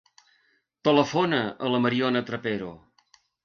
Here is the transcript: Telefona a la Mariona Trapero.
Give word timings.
Telefona 0.89 1.43
a 1.67 1.71
la 1.75 1.85
Mariona 1.87 2.27
Trapero. 2.33 2.75